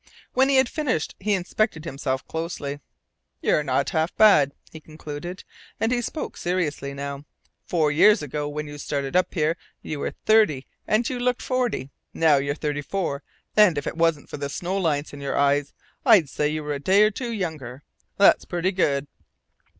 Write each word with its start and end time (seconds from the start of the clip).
When 0.33 0.49
he 0.49 0.55
had 0.55 0.67
finished 0.67 1.13
he 1.19 1.35
inspected 1.35 1.85
himself 1.85 2.27
closely. 2.27 2.79
"You're 3.39 3.61
not 3.61 3.91
half 3.91 4.15
bad," 4.15 4.51
he 4.71 4.79
concluded, 4.79 5.43
and 5.79 5.91
he 5.91 6.01
spoke 6.01 6.37
seriously 6.37 6.91
now. 6.95 7.23
"Four 7.67 7.91
years 7.91 8.23
ago 8.23 8.49
when 8.49 8.65
you 8.67 8.79
started 8.79 9.15
up 9.15 9.31
here 9.35 9.57
you 9.83 9.99
were 9.99 10.15
thirty 10.25 10.65
and 10.87 11.07
you 11.07 11.19
looked 11.19 11.43
forty. 11.43 11.91
Now 12.15 12.37
you're 12.37 12.55
thirty 12.55 12.81
four, 12.81 13.21
and 13.55 13.77
if 13.77 13.85
it 13.85 13.95
wasn't 13.95 14.27
for 14.31 14.37
the 14.37 14.49
snow 14.49 14.75
lines 14.75 15.13
in 15.13 15.21
your 15.21 15.37
eyes 15.37 15.71
I'd 16.03 16.29
say 16.29 16.49
you 16.49 16.63
were 16.63 16.73
a 16.73 16.79
day 16.79 17.03
or 17.03 17.11
two 17.11 17.31
younger. 17.31 17.83
That's 18.17 18.45
pretty 18.45 18.71
good." 18.71 19.05